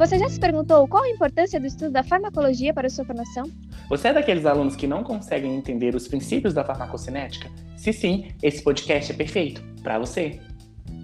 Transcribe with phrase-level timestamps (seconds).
[0.00, 3.44] Você já se perguntou qual a importância do estudo da farmacologia para a sua formação?
[3.90, 7.50] Você é daqueles alunos que não conseguem entender os princípios da farmacocinética?
[7.76, 10.40] Se sim, esse podcast é perfeito para você.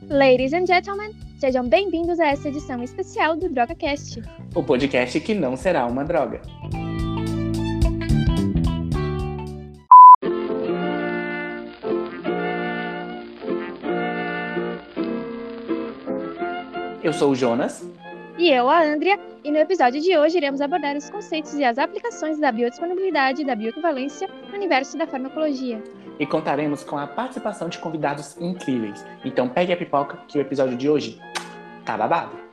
[0.08, 4.22] Ladies and gentlemen, sejam bem-vindos a essa edição especial do DrogaCast.
[4.54, 6.40] O podcast que não será uma droga.
[17.04, 17.86] Eu sou o Jonas.
[18.38, 21.78] E eu, a Andrea, e no episódio de hoje iremos abordar os conceitos e as
[21.78, 25.82] aplicações da biodisponibilidade e da bioequivalência no universo da farmacologia.
[26.20, 29.06] E contaremos com a participação de convidados incríveis.
[29.24, 31.18] Então pegue a pipoca que o episódio de hoje
[31.82, 32.45] tá babado.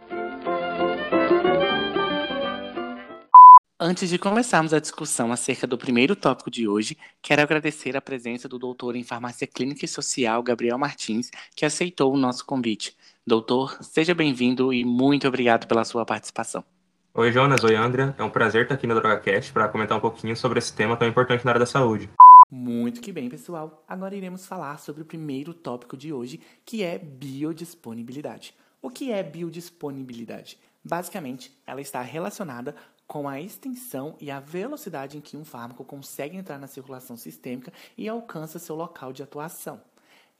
[3.85, 8.47] Antes de começarmos a discussão acerca do primeiro tópico de hoje, quero agradecer a presença
[8.47, 12.95] do doutor em farmácia clínica e social, Gabriel Martins, que aceitou o nosso convite.
[13.27, 16.63] Doutor, seja bem-vindo e muito obrigado pela sua participação.
[17.13, 17.61] Oi, Jonas.
[17.65, 18.15] Oi, Andrea.
[18.17, 21.05] É um prazer estar aqui no DrogaCast para comentar um pouquinho sobre esse tema tão
[21.05, 22.09] importante na área da saúde.
[22.49, 23.83] Muito que bem, pessoal.
[23.85, 28.55] Agora iremos falar sobre o primeiro tópico de hoje, que é biodisponibilidade.
[28.81, 30.57] O que é biodisponibilidade?
[30.85, 32.75] Basicamente, ela está relacionada
[33.13, 37.71] com a extensão e a velocidade em que um fármaco consegue entrar na circulação sistêmica
[37.95, 39.79] e alcança seu local de atuação.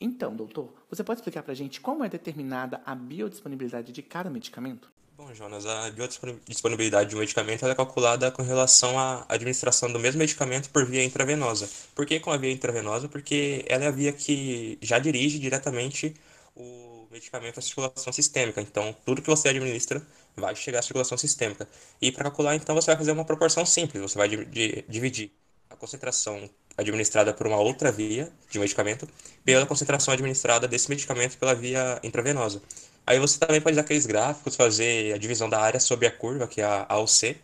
[0.01, 4.27] Então, doutor, você pode explicar para a gente como é determinada a biodisponibilidade de cada
[4.27, 4.91] medicamento?
[5.15, 10.17] Bom, Jonas, a biodisponibilidade de um medicamento é calculada com relação à administração do mesmo
[10.17, 11.69] medicamento por via intravenosa.
[11.93, 13.07] Por que com a via intravenosa?
[13.07, 16.15] Porque ela é a via que já dirige diretamente
[16.55, 18.59] o medicamento à circulação sistêmica.
[18.59, 20.01] Então, tudo que você administra
[20.35, 21.67] vai chegar à circulação sistêmica.
[22.01, 24.01] E para calcular, então, você vai fazer uma proporção simples.
[24.01, 25.31] Você vai dividir
[25.69, 29.07] a concentração administrada por uma outra via de medicamento
[29.45, 32.61] pela concentração administrada desse medicamento pela via intravenosa.
[33.05, 36.47] Aí você também pode usar aqueles gráficos, fazer a divisão da área sobre a curva,
[36.47, 37.35] que é a AOC,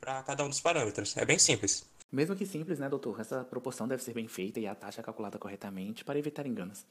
[0.00, 1.16] para cada um dos parâmetros.
[1.16, 1.84] É bem simples.
[2.10, 3.20] Mesmo que simples, né, doutor?
[3.20, 6.84] Essa proporção deve ser bem feita e a taxa calculada corretamente para evitar enganos.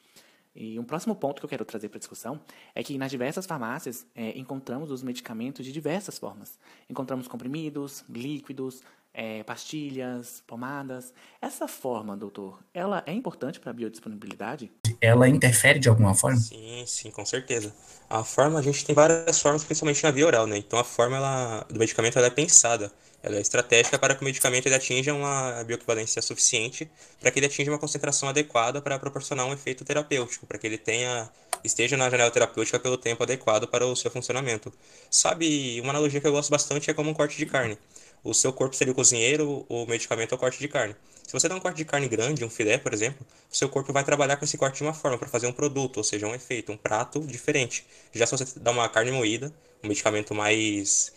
[0.56, 2.40] E um próximo ponto que eu quero trazer para discussão
[2.76, 6.60] é que nas diversas farmácias é, encontramos os medicamentos de diversas formas.
[6.90, 8.82] Encontramos comprimidos, líquidos,
[9.14, 11.14] é, pastilhas, pomadas.
[11.42, 14.72] Essa forma, doutor, ela é importante para a biodisponibilidade?
[15.04, 16.40] Ela interfere de alguma forma?
[16.40, 17.74] Sim, sim, com certeza.
[18.10, 20.58] A forma, a gente tem várias formas, principalmente na via oral, né?
[20.58, 22.90] Então a forma ela, do medicamento ela é pensada,
[23.22, 27.48] ela é estratégica para que o medicamento ele atinja uma bioequivalência suficiente para que ele
[27.48, 31.30] atinja uma concentração adequada para proporcionar um efeito terapêutico, para que ele tenha
[31.66, 34.72] esteja na janela terapêutica pelo tempo adequado para o seu funcionamento.
[35.10, 37.78] Sabe, uma analogia que eu gosto bastante é como um corte de carne
[38.24, 40.96] o seu corpo seria o cozinheiro, o medicamento é o corte de carne.
[41.34, 43.92] Se você dá um corte de carne grande, um filé, por exemplo, o seu corpo
[43.92, 46.36] vai trabalhar com esse corte de uma forma para fazer um produto, ou seja, um
[46.36, 47.84] efeito, um prato diferente.
[48.14, 49.52] Já se você dá uma carne moída,
[49.84, 51.12] um medicamento mais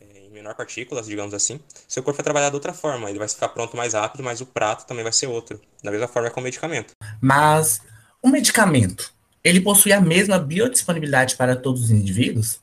[0.00, 3.28] é, em menor partículas, digamos assim, seu corpo vai trabalhar de outra forma, ele vai
[3.28, 5.60] ficar pronto mais rápido, mas o prato também vai ser outro.
[5.82, 6.94] Da mesma forma com o medicamento.
[7.20, 7.82] Mas
[8.22, 9.12] o medicamento,
[9.44, 12.58] ele possui a mesma biodisponibilidade para todos os indivíduos?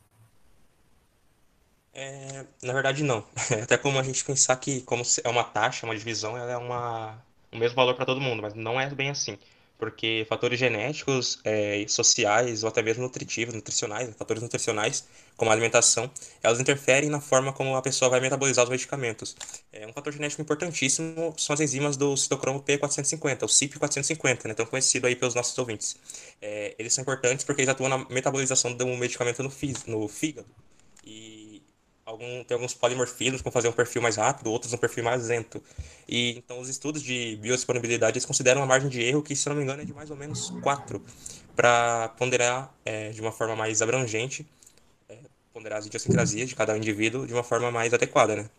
[1.95, 3.23] É, na verdade, não.
[3.51, 6.57] É até como a gente pensar que, como é uma taxa, uma divisão, ela é
[6.57, 7.17] uma,
[7.51, 9.37] o mesmo valor para todo mundo, mas não é bem assim.
[9.77, 15.05] Porque fatores genéticos, é, sociais ou até mesmo nutritivos, nutricionais, fatores nutricionais,
[15.35, 16.09] como a alimentação,
[16.41, 19.35] elas interferem na forma como a pessoa vai metabolizar os medicamentos.
[19.71, 24.65] É, um fator genético importantíssimo são as enzimas do citocromo P450, o CYP450, né, tão
[24.65, 25.97] conhecido aí pelos nossos ouvintes.
[26.41, 29.51] É, eles são importantes porque eles atuam na metabolização do medicamento no,
[29.87, 30.47] no fígado.
[32.05, 35.61] Algum, tem alguns polimorfismos com fazer um perfil mais rápido, outros um perfil mais lento.
[36.07, 39.55] E então os estudos de biodisponibilidade eles consideram uma margem de erro que, se não
[39.55, 41.01] me engano, é de mais ou menos 4
[41.55, 44.45] para ponderar é, de uma forma mais abrangente,
[45.09, 45.17] é,
[45.51, 48.49] ponderar as idiosincrasias de cada indivíduo de uma forma mais adequada, né?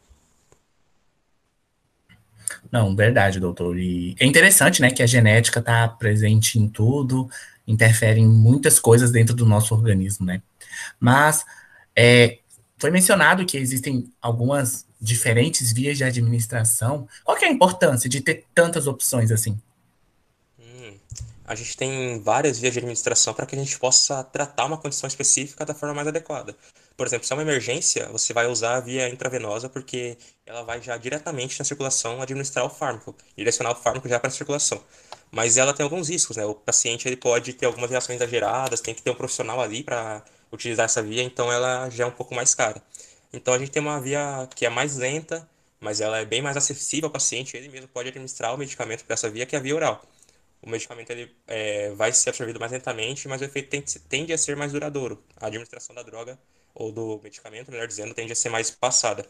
[2.73, 3.78] Não, verdade, doutor.
[3.78, 7.28] E é interessante, né, que a genética está presente em tudo,
[7.67, 10.43] interfere em muitas coisas dentro do nosso organismo, né?
[10.98, 11.45] Mas
[11.95, 12.39] é,
[12.78, 17.09] foi mencionado que existem algumas diferentes vias de administração.
[17.25, 19.59] Qual é a importância de ter tantas opções assim?
[20.59, 20.99] Hum,
[21.45, 25.09] a gente tem várias vias de administração para que a gente possa tratar uma condição
[25.09, 26.55] específica da forma mais adequada.
[26.97, 30.81] Por exemplo, se é uma emergência, você vai usar a via intravenosa porque ela vai
[30.81, 34.83] já diretamente na circulação administrar o fármaco, direcionar o fármaco já para a circulação.
[35.31, 36.45] Mas ela tem alguns riscos, né?
[36.47, 40.22] O paciente ele pode ter algumas reações exageradas, tem que ter um profissional ali para
[40.53, 42.83] utilizar essa via, então ela já é um pouco mais cara.
[43.33, 45.48] Então a gente tem uma via que é mais lenta,
[45.81, 49.13] mas ela é bem mais acessível ao paciente, ele mesmo pode administrar o medicamento por
[49.13, 50.03] essa via, que é a via oral.
[50.63, 54.39] O medicamento ele, é, vai ser absorvido mais lentamente, mas o efeito tende, tende a
[54.39, 55.22] ser mais duradouro.
[55.37, 56.39] A administração da droga
[56.75, 59.27] ou do medicamento, melhor dizendo, tende a ser mais passada.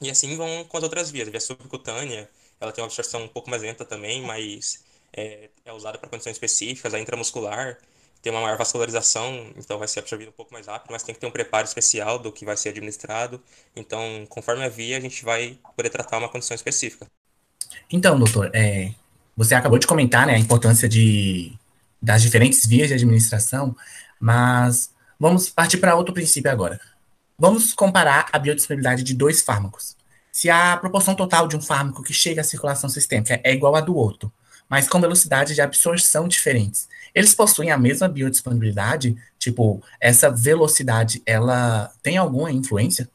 [0.00, 1.28] E assim vão com as outras vias.
[1.28, 2.28] A via subcutânea,
[2.60, 6.32] ela tem uma absorção um pouco mais lenta também, mas é, é usada para condições
[6.32, 6.92] específicas.
[6.94, 7.78] A intramuscular
[8.22, 11.20] tem uma maior vascularização, então vai ser absorvido um pouco mais rápido, mas tem que
[11.20, 13.40] ter um preparo especial do que vai ser administrado.
[13.74, 17.06] Então, conforme a via, a gente vai poder tratar uma condição específica.
[17.90, 18.92] Então, doutor, é,
[19.36, 21.52] você acabou de comentar né, a importância de,
[22.00, 23.76] das diferentes vias de administração,
[24.18, 24.90] mas
[25.20, 26.80] vamos partir para outro princípio agora.
[27.38, 29.96] Vamos comparar a biodisponibilidade de dois fármacos.
[30.32, 33.80] Se a proporção total de um fármaco que chega à circulação sistêmica é igual à
[33.80, 34.32] do outro,
[34.68, 39.16] mas com velocidade de absorção diferentes, eles possuem a mesma biodisponibilidade?
[39.38, 43.10] Tipo, essa velocidade, ela tem alguma influência?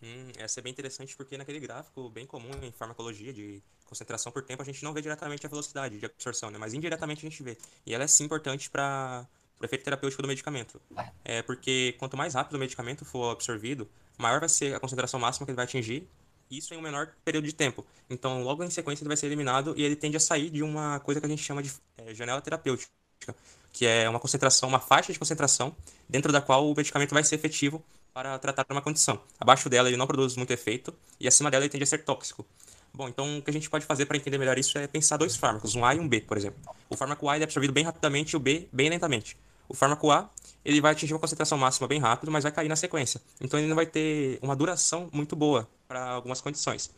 [0.00, 4.44] Hum, essa é bem interessante porque naquele gráfico bem comum em farmacologia de concentração por
[4.44, 6.58] tempo, a gente não vê diretamente a velocidade de absorção, né?
[6.58, 7.58] mas indiretamente a gente vê.
[7.84, 9.26] E ela é sim importante para
[9.60, 10.80] o efeito terapêutico do medicamento.
[11.24, 15.44] É porque quanto mais rápido o medicamento for absorvido, maior vai ser a concentração máxima
[15.44, 16.08] que ele vai atingir
[16.48, 17.84] isso em um menor período de tempo.
[18.08, 21.00] Então, logo em sequência, ele vai ser eliminado e ele tende a sair de uma
[21.00, 22.88] coisa que a gente chama de é, janela terapêutica
[23.72, 25.74] que é uma concentração, uma faixa de concentração
[26.08, 27.82] dentro da qual o medicamento vai ser efetivo
[28.14, 29.20] para tratar uma condição.
[29.38, 32.46] Abaixo dela ele não produz muito efeito e acima dela ele tende a ser tóxico.
[32.94, 35.36] Bom, então o que a gente pode fazer para entender melhor isso é pensar dois
[35.36, 36.58] fármacos, um A e um B, por exemplo.
[36.88, 39.36] O fármaco A é absorvido bem rapidamente e o B bem lentamente.
[39.68, 40.30] O fármaco A
[40.64, 43.20] ele vai atingir uma concentração máxima bem rápido, mas vai cair na sequência.
[43.40, 46.90] Então ele não vai ter uma duração muito boa para algumas condições.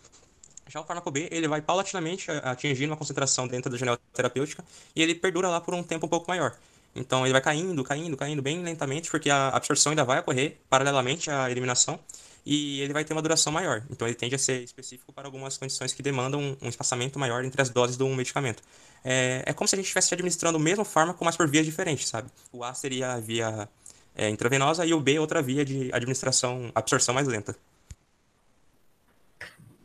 [0.68, 4.62] Já o fármaco B, ele vai paulatinamente atingindo uma concentração dentro da janela terapêutica
[4.94, 6.54] e ele perdura lá por um tempo um pouco maior.
[6.94, 11.30] Então ele vai caindo, caindo, caindo bem lentamente, porque a absorção ainda vai ocorrer paralelamente
[11.30, 11.98] à eliminação
[12.44, 13.82] e ele vai ter uma duração maior.
[13.90, 17.60] Então ele tende a ser específico para algumas condições que demandam um espaçamento maior entre
[17.62, 18.62] as doses do medicamento.
[19.04, 22.08] É, é como se a gente estivesse administrando o mesmo fármaco, mas por vias diferentes,
[22.08, 22.28] sabe?
[22.52, 23.68] O A seria a via
[24.16, 27.56] é, intravenosa e o B outra via de administração, absorção mais lenta.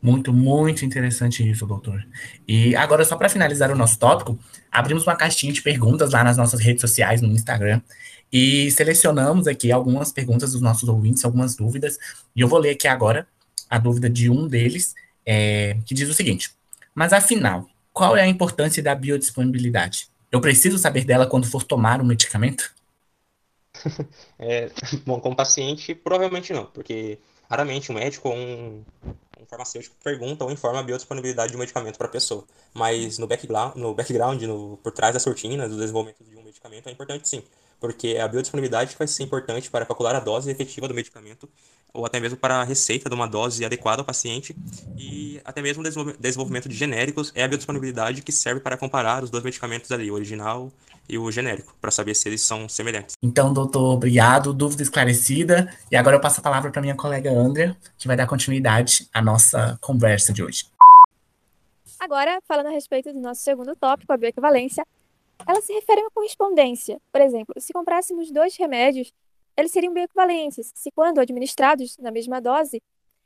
[0.04, 2.06] Muito, muito interessante isso, doutor.
[2.46, 4.38] E agora, só para finalizar o nosso tópico,
[4.70, 7.80] abrimos uma caixinha de perguntas lá nas nossas redes sociais, no Instagram,
[8.30, 11.98] e selecionamos aqui algumas perguntas dos nossos ouvintes, algumas dúvidas,
[12.36, 13.26] e eu vou ler aqui agora
[13.70, 16.50] a dúvida de um deles, é, que diz o seguinte:
[16.94, 20.08] Mas afinal, qual é a importância da biodisponibilidade?
[20.30, 22.74] Eu preciso saber dela quando for tomar um medicamento?
[24.38, 24.70] É,
[25.06, 27.18] bom, como paciente, provavelmente não, porque
[27.48, 28.84] raramente um médico ou um,
[29.44, 32.44] um farmacêutico pergunta ou informa a biodisponibilidade de um medicamento para a pessoa.
[32.72, 36.88] Mas no background, no background no, por trás das rotinas, do desenvolvimento de um medicamento,
[36.88, 37.42] é importante sim.
[37.78, 41.48] Porque a biodisponibilidade vai ser importante para calcular a dose efetiva do medicamento,
[41.94, 44.54] ou até mesmo para a receita de uma dose adequada ao paciente,
[44.98, 49.30] e até mesmo o desenvolvimento de genéricos é a biodisponibilidade que serve para comparar os
[49.30, 50.72] dois medicamentos ali, o original
[51.08, 53.14] e o genérico, para saber se eles são semelhantes.
[53.22, 55.72] Então, doutor, obrigado, dúvida esclarecida.
[55.90, 59.22] E agora eu passo a palavra para minha colega Andrea, que vai dar continuidade à
[59.22, 60.64] nossa conversa de hoje.
[62.00, 64.84] Agora, falando a respeito do nosso segundo tópico, a bioequivalência,
[65.46, 66.98] ela se refere a uma correspondência.
[67.12, 69.12] Por exemplo, se comprássemos dois remédios,
[69.56, 72.82] eles seriam bioequivalentes, se quando administrados na mesma dose,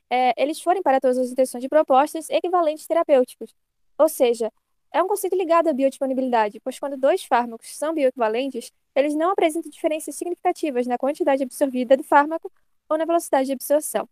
[0.09, 3.53] é, eles forem para todas as intenções de propostas equivalentes terapêuticos.
[3.97, 4.51] Ou seja,
[4.91, 9.69] é um conceito ligado à biodisponibilidade, pois quando dois fármacos são bioequivalentes, eles não apresentam
[9.69, 12.51] diferenças significativas na quantidade absorvida do fármaco
[12.89, 14.09] ou na velocidade de absorção.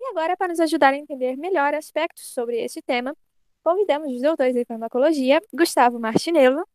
[0.00, 3.14] E agora, para nos ajudar a entender melhor aspectos sobre este tema,
[3.62, 6.66] convidamos os doutores em farmacologia, Gustavo Martinello.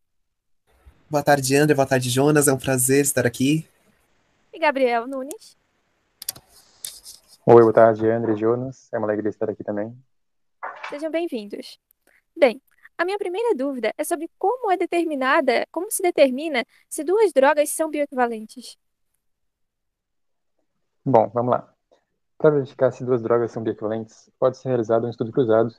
[1.10, 1.74] Boa tarde, André.
[1.74, 2.48] Boa tarde, Jonas.
[2.48, 3.66] É um prazer estar aqui.
[4.56, 5.58] E Gabriel Nunes.
[7.46, 8.88] Oi, boa tarde, André e Jonas.
[8.94, 9.94] É uma alegria estar aqui também.
[10.88, 11.78] Sejam bem-vindos.
[12.34, 12.62] Bem,
[12.98, 17.70] a minha primeira dúvida é sobre como é determinada, como se determina se duas drogas
[17.72, 18.78] são bioequivalentes.
[21.04, 21.76] Bom, vamos lá.
[22.38, 25.76] Para verificar se duas drogas são bioequivalentes, pode ser realizado um estudo cruzado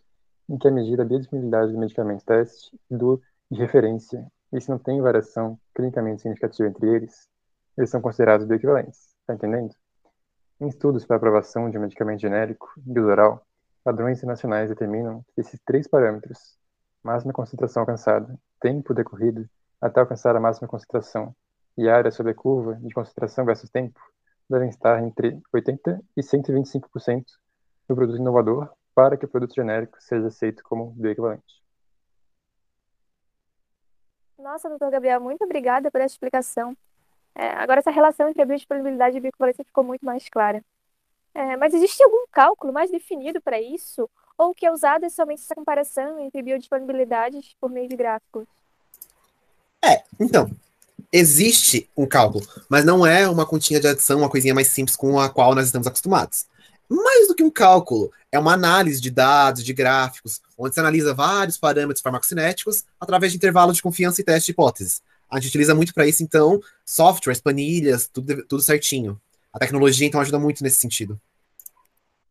[0.51, 4.69] em que a medida a biodisponibilidade do medicamento teste e do de referência, e se
[4.69, 7.27] não tem variação clinicamente significativa entre eles,
[7.77, 9.15] eles são considerados bioequivalentes.
[9.21, 9.75] Está entendendo?
[10.61, 13.47] Em estudos para aprovação de medicamento genérico e oral,
[13.85, 16.59] padrões internacionais determinam que esses três parâmetros
[17.03, 19.49] máxima concentração alcançada, tempo decorrido
[19.81, 21.35] até alcançar a máxima concentração
[21.79, 24.01] e área sobre a curva de concentração versus tempo
[24.49, 27.25] devem estar entre 80% e 125%
[27.89, 31.63] do produto inovador para que o produto genérico seja aceito como bioequivalente.
[34.39, 36.77] Nossa, doutor Gabriel, muito obrigada essa explicação.
[37.37, 40.65] É, agora, essa relação entre a biodisponibilidade e a bioequivalência ficou muito mais clara.
[41.35, 44.09] É, mas existe algum cálculo mais definido para isso?
[44.39, 48.47] ou que é usada somente essa comparação entre biodisponibilidades por meio de gráficos?
[49.83, 50.51] É, então,
[51.13, 55.19] existe um cálculo, mas não é uma continha de adição, uma coisinha mais simples com
[55.19, 56.47] a qual nós estamos acostumados.
[56.89, 61.15] Mais do que um cálculo, é uma análise de dados, de gráficos, onde se analisa
[61.15, 65.03] vários parâmetros farmacocinéticos através de intervalos de confiança e teste de hipóteses.
[65.29, 69.21] A gente utiliza muito para isso, então, softwares, planilhas, tudo, tudo certinho.
[69.53, 71.21] A tecnologia, então, ajuda muito nesse sentido.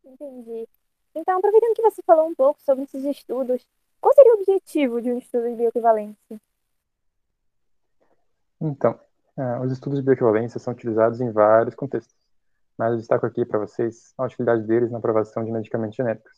[0.03, 0.67] Entendi.
[1.13, 3.65] Então, aproveitando que você falou um pouco sobre esses estudos,
[3.99, 6.41] qual seria o objetivo de um estudo de bioequivalência?
[8.61, 8.99] Então,
[9.37, 12.15] uh, os estudos de bioequivalência são utilizados em vários contextos,
[12.77, 16.33] mas eu destaco aqui para vocês a utilidade deles na aprovação de medicamentos genéricos.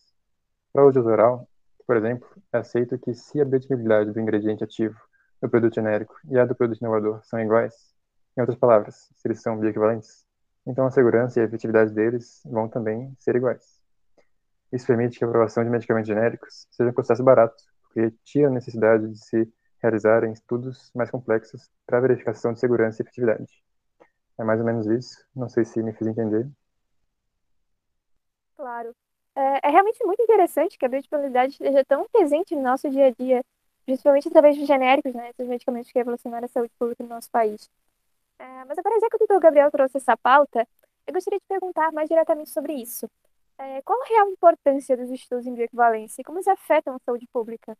[0.73, 1.47] Para o uso oral,
[1.85, 4.99] por exemplo, é aceito que se a biodisponibilidade do ingrediente ativo
[5.41, 7.73] do produto genérico e a do produto inovador são iguais,
[8.37, 10.25] em outras palavras, se eles são bioequivalentes,
[10.65, 13.81] então a segurança e a efetividade deles vão também ser iguais.
[14.71, 18.51] Isso permite que a aprovação de medicamentos genéricos seja um processo barato, porque tira a
[18.51, 19.51] necessidade de se
[19.81, 23.63] realizarem estudos mais complexos para verificação de segurança e efetividade.
[24.37, 25.25] É mais ou menos isso.
[25.35, 26.47] Não sei se me fiz entender.
[28.55, 28.93] Claro.
[29.35, 33.11] É, é realmente muito interessante que a biodisponibilidade esteja tão presente no nosso dia a
[33.11, 33.43] dia,
[33.87, 37.69] principalmente através dos genéricos, né, esses medicamentos que revolucionaram a saúde pública no nosso país.
[38.37, 40.67] É, mas agora, já que o doutor Gabriel trouxe essa pauta,
[41.07, 43.09] eu gostaria de perguntar mais diretamente sobre isso.
[43.57, 47.25] É, qual a real importância dos estudos em bioequivalência e como eles afetam a saúde
[47.31, 47.77] pública?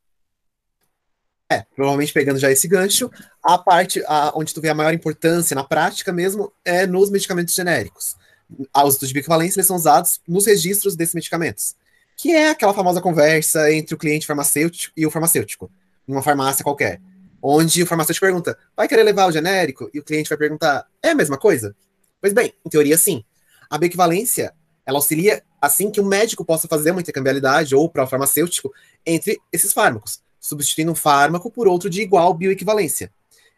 [1.52, 3.12] É, provavelmente pegando já esse gancho,
[3.44, 7.54] a parte a, onde tu vê a maior importância na prática mesmo é nos medicamentos
[7.54, 8.16] genéricos.
[8.50, 11.76] Os estudos de bioequivalência são usados nos registros desses medicamentos,
[12.16, 15.70] que é aquela famosa conversa entre o cliente farmacêutico e o farmacêutico,
[16.08, 17.02] uma farmácia qualquer,
[17.42, 19.90] onde o farmacêutico pergunta, vai querer levar o genérico?
[19.94, 21.76] E o cliente vai perguntar, é a mesma coisa?
[22.22, 23.24] Pois bem, em teoria sim.
[23.70, 24.54] A bioequivalência,
[24.86, 28.74] ela auxilia assim que o médico possa fazer uma intercambiabilidade ou para o farmacêutico
[29.06, 33.12] entre esses fármacos substituindo um fármaco por outro de igual bioequivalência.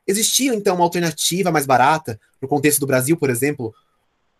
[0.08, 3.74] Existia, então, uma alternativa mais barata, no contexto do Brasil, por exemplo,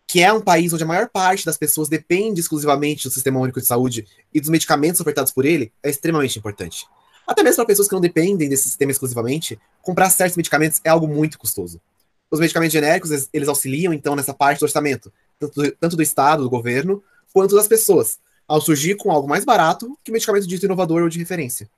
[0.06, 3.60] que é um país onde a maior parte das pessoas depende exclusivamente do Sistema Único
[3.60, 6.86] de Saúde e dos medicamentos ofertados por ele, é extremamente importante.
[7.30, 11.06] Até mesmo para pessoas que não dependem desse sistema exclusivamente, comprar certos medicamentos é algo
[11.06, 11.80] muito custoso.
[12.28, 16.42] Os medicamentos genéricos, eles auxiliam, então, nessa parte do orçamento, tanto do, tanto do Estado,
[16.42, 17.00] do governo,
[17.32, 18.18] quanto das pessoas,
[18.48, 21.70] ao surgir com algo mais barato que medicamento dito inovador ou de referência.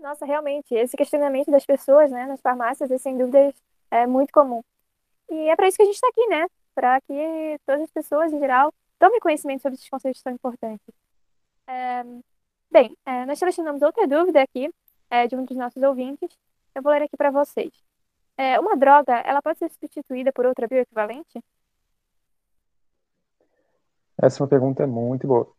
[0.00, 3.54] Nossa, realmente, esse questionamento das pessoas, né, nas farmácias, é sem dúvida
[3.92, 4.60] é muito comum.
[5.30, 6.46] E é para isso que a gente está aqui, né?
[6.74, 10.92] Para que todas as pessoas, em geral, tomem conhecimento sobre esses conceitos tão importantes.
[11.68, 12.04] É...
[12.72, 14.72] Bem, é, nós selecionamos outra dúvida aqui
[15.10, 16.30] é, de um dos nossos ouvintes.
[16.74, 17.70] Eu vou ler aqui para vocês.
[18.34, 21.44] É, uma droga, ela pode ser substituída por outra bioequivalente?
[24.16, 25.52] Essa é uma pergunta muito boa.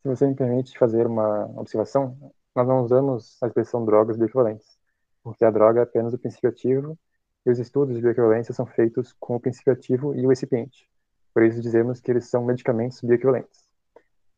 [0.00, 2.16] Se você me permite fazer uma observação,
[2.54, 4.78] nós não usamos a expressão drogas bioequivalentes,
[5.22, 6.98] porque a droga é apenas o princípio ativo
[7.44, 10.88] e os estudos de bioequivalência são feitos com o princípio ativo e o recipiente.
[11.34, 13.65] Por isso dizemos que eles são medicamentos bioequivalentes.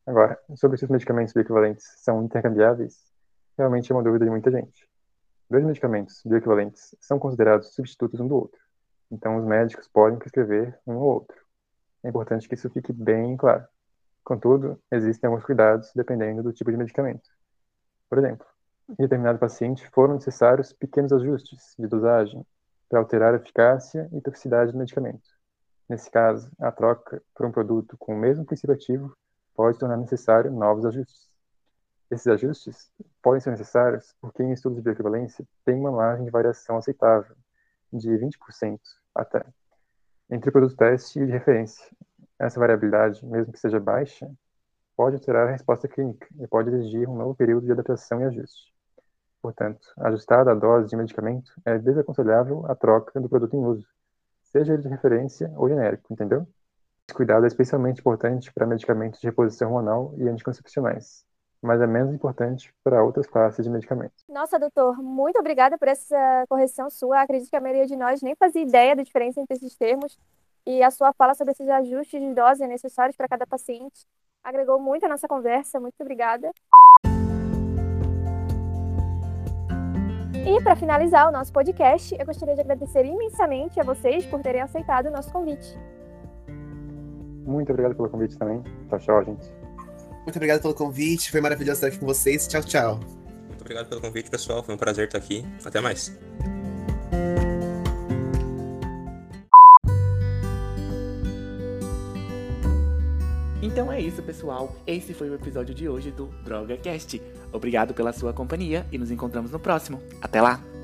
[0.05, 3.11] Agora, sobre se os medicamentos bioequivalentes são intercambiáveis,
[3.57, 4.89] realmente é uma dúvida de muita gente.
[5.49, 8.59] Dois medicamentos bioequivalentes são considerados substitutos um do outro,
[9.11, 11.37] então os médicos podem prescrever um ou outro.
[12.03, 13.65] É importante que isso fique bem claro.
[14.23, 17.29] Contudo, existem alguns cuidados dependendo do tipo de medicamento.
[18.09, 18.45] Por exemplo,
[18.89, 22.45] em determinado paciente foram necessários pequenos ajustes de dosagem
[22.87, 25.29] para alterar a eficácia e toxicidade do medicamento.
[25.87, 29.15] Nesse caso, a troca por um produto com o mesmo princípio ativo
[29.55, 31.29] pode tornar necessário novos ajustes.
[32.09, 32.91] Esses ajustes
[33.21, 37.35] podem ser necessários porque em estudos de bioequivalência tem uma margem de variação aceitável,
[37.91, 38.79] de 20%
[39.13, 39.43] até,
[40.29, 41.85] entre o produto teste e de referência.
[42.39, 44.31] Essa variabilidade, mesmo que seja baixa,
[44.95, 48.73] pode alterar a resposta clínica e pode exigir um novo período de adaptação e ajuste.
[49.41, 53.87] Portanto, ajustada a dose de medicamento, é desaconselhável a troca do produto em uso,
[54.43, 56.47] seja ele de referência ou genérico, entendeu?
[57.13, 61.25] Cuidado é especialmente importante para medicamentos de reposição hormonal e anticoncepcionais,
[61.61, 64.23] mas é menos importante para outras classes de medicamentos.
[64.27, 67.21] Nossa, doutor, muito obrigada por essa correção sua.
[67.21, 70.17] Acredito que a maioria de nós nem fazia ideia da diferença entre esses termos
[70.65, 74.05] e a sua fala sobre esses ajustes de dose necessários para cada paciente
[74.43, 75.79] agregou muito a nossa conversa.
[75.79, 76.51] Muito obrigada.
[80.33, 84.61] E para finalizar o nosso podcast, eu gostaria de agradecer imensamente a vocês por terem
[84.61, 85.77] aceitado o nosso convite.
[87.49, 88.61] Muito obrigado pelo convite também.
[88.89, 89.51] Tchau, tchau, gente.
[90.23, 91.31] Muito obrigado pelo convite.
[91.31, 92.47] Foi maravilhoso estar aqui com vocês.
[92.47, 92.99] Tchau, tchau.
[93.47, 94.61] Muito obrigado pelo convite, pessoal.
[94.61, 95.43] Foi um prazer estar aqui.
[95.65, 96.15] Até mais.
[103.63, 104.75] Então é isso, pessoal.
[104.85, 107.19] Esse foi o episódio de hoje do DrogaCast.
[107.51, 109.99] Obrigado pela sua companhia e nos encontramos no próximo.
[110.21, 110.78] Até lá!